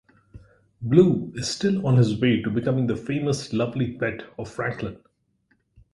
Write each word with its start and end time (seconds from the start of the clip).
Blu 0.81 1.31
is 1.35 1.47
still 1.47 1.85
on 1.85 1.97
his 1.97 2.19
way 2.19 2.41
to 2.41 2.49
becoming 2.49 2.87
the 2.87 2.95
famous 2.95 3.53
lovely 3.53 3.99
pet 3.99 4.23
of 4.39 4.49
Franklin. 4.49 4.97